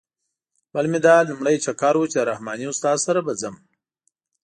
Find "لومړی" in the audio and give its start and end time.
1.29-1.57